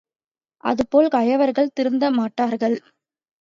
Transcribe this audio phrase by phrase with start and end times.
[0.63, 2.77] அதுபோல் கயவர்கள் திருந்த மாட்டார்கள்.